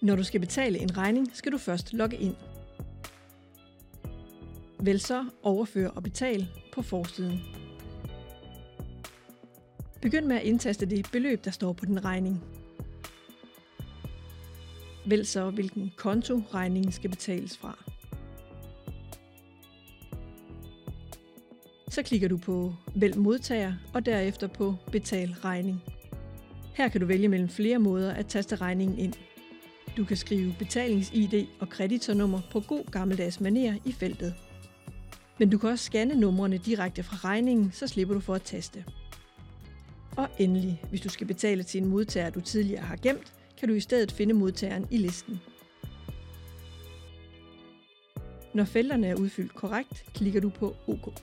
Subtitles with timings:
[0.00, 2.34] Når du skal betale en regning, skal du først logge ind.
[4.80, 7.40] Vælg så Overfør og betal på forsiden.
[10.02, 12.44] Begynd med at indtaste det beløb, der står på din regning.
[15.06, 17.84] Vælg så, hvilken konto regningen skal betales fra.
[21.88, 25.82] Så klikker du på Vælg modtager og derefter på Betal regning.
[26.74, 29.14] Her kan du vælge mellem flere måder at taste regningen ind.
[29.96, 34.34] Du kan skrive betalings-ID og kreditornummer på god gammeldags maner i feltet.
[35.38, 38.84] Men du kan også scanne numrene direkte fra regningen, så slipper du for at taste.
[40.16, 43.74] Og endelig, hvis du skal betale til en modtager, du tidligere har gemt, kan du
[43.74, 45.40] i stedet finde modtageren i listen.
[48.54, 51.22] Når felterne er udfyldt korrekt, klikker du på OK.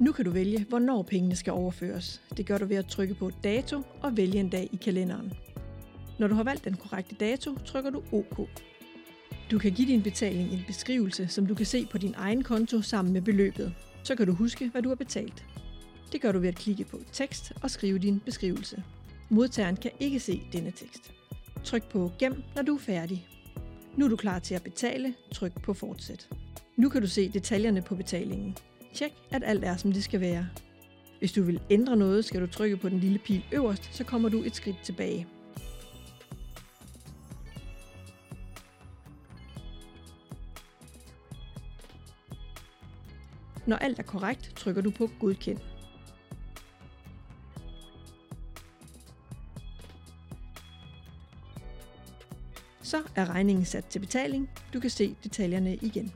[0.00, 2.22] Nu kan du vælge, hvornår pengene skal overføres.
[2.36, 5.32] Det gør du ved at trykke på dato og vælge en dag i kalenderen.
[6.18, 8.48] Når du har valgt den korrekte dato, trykker du OK.
[9.50, 12.82] Du kan give din betaling en beskrivelse, som du kan se på din egen konto
[12.82, 13.74] sammen med beløbet.
[14.02, 15.44] Så kan du huske, hvad du har betalt.
[16.12, 18.82] Det gør du ved at klikke på tekst og skrive din beskrivelse.
[19.28, 21.12] Modtageren kan ikke se denne tekst.
[21.64, 23.26] Tryk på Gem, når du er færdig.
[23.96, 25.14] Nu er du klar til at betale.
[25.32, 26.28] Tryk på Fortsæt.
[26.76, 28.56] Nu kan du se detaljerne på betalingen.
[28.94, 30.48] Tjek, at alt er, som det skal være.
[31.18, 34.28] Hvis du vil ændre noget, skal du trykke på den lille pil øverst, så kommer
[34.28, 35.26] du et skridt tilbage.
[43.66, 45.58] Når alt er korrekt, trykker du på Godkend.
[52.82, 54.50] Så er regningen sat til betaling.
[54.74, 56.12] Du kan se detaljerne igen.